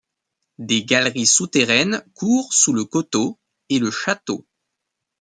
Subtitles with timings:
[0.57, 3.37] Des galeries souterraines courent sous le coteau
[3.69, 4.47] et le château.